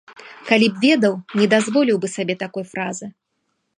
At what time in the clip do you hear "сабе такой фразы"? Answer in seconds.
2.15-3.15